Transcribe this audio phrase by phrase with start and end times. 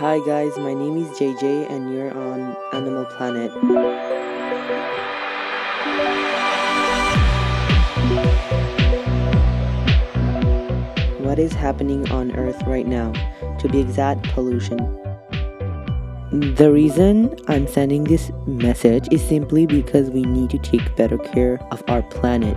[0.00, 3.52] Hi guys, my name is JJ and you're on Animal Planet.
[11.20, 13.12] What is happening on Earth right now?
[13.58, 14.78] To be exact, pollution.
[16.32, 21.60] The reason I'm sending this message is simply because we need to take better care
[21.70, 22.56] of our planet.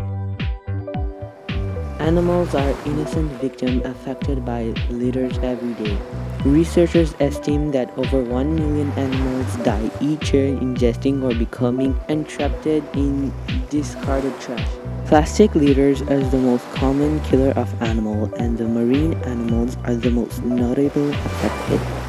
[2.03, 5.97] Animals are innocent victims affected by litters every day.
[6.43, 13.31] Researchers estimate that over 1 million animals die each year ingesting or becoming entrapped in
[13.69, 14.67] discarded trash.
[15.05, 20.11] Plastic litters are the most common killer of animals and the marine animals are the
[20.11, 22.02] most notable affected.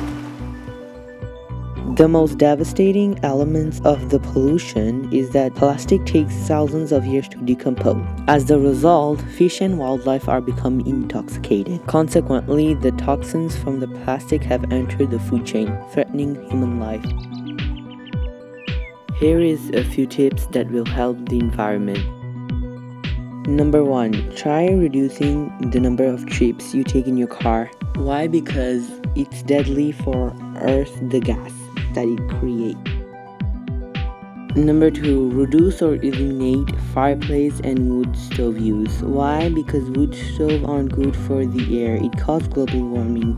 [1.97, 7.39] The most devastating elements of the pollution is that plastic takes thousands of years to
[7.39, 8.05] decompose.
[8.27, 11.87] As a result, fish and wildlife are becoming intoxicated.
[11.87, 17.05] Consequently, the toxins from the plastic have entered the food chain, threatening human life.
[19.21, 22.24] Here is a few tips that will help the environment.
[23.47, 24.37] Number 1.
[24.37, 27.71] Try reducing the number of trips you take in your car.
[27.97, 28.27] Why?
[28.27, 31.53] Because it's deadly for earth the gas
[31.93, 32.81] that it creates.
[34.57, 39.03] Number two, reduce or eliminate fireplace and wood stove use.
[39.03, 39.51] Why?
[39.51, 41.97] Because wood stove aren't good for the air.
[41.97, 43.37] It causes global warming.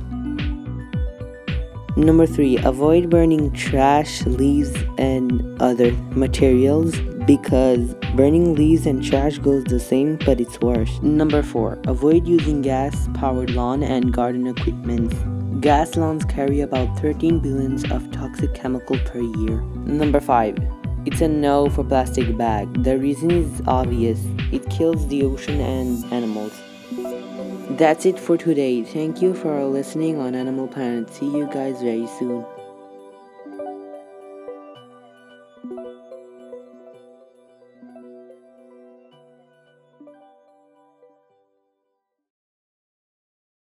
[1.97, 6.97] Number three, avoid burning trash, leaves, and other materials
[7.27, 11.01] because burning leaves and trash goes the same, but it's worse.
[11.03, 15.13] Number four, avoid using gas-powered lawn and garden equipment.
[15.61, 19.61] Gas lawns carry about 13 billions of toxic chemical per year.
[19.85, 20.57] Number 5.
[21.07, 22.83] It's a no for plastic bag.
[22.83, 24.21] The reason is obvious.
[24.53, 26.53] It kills the ocean and animals.
[27.79, 28.85] That's it for today.
[28.85, 31.13] Thank you for listening on Animal Planet.
[31.13, 32.45] See you guys very soon.